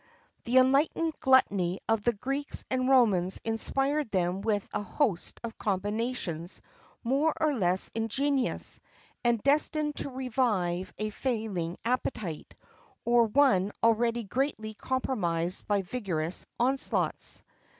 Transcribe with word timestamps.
[XXIV 0.01 0.45
3] 0.45 0.53
The 0.53 0.57
enlightened 0.61 1.13
gluttony 1.19 1.79
of 1.87 2.01
the 2.01 2.13
Greeks 2.13 2.65
and 2.71 2.89
Romans 2.89 3.39
inspired 3.45 4.09
them 4.09 4.41
with 4.41 4.67
a 4.73 4.81
host 4.81 5.39
of 5.43 5.59
combinations 5.59 6.59
more 7.03 7.35
or 7.39 7.53
less 7.53 7.91
ingenious, 7.93 8.79
and 9.23 9.43
destined 9.43 9.97
to 9.97 10.09
revive 10.09 10.91
a 10.97 11.11
failing 11.11 11.77
appetite, 11.85 12.55
or 13.05 13.25
one 13.27 13.71
already 13.83 14.23
greatly 14.23 14.73
compromised 14.73 15.67
by 15.67 15.83
vigorous 15.83 16.47
onslaughts. 16.59 17.43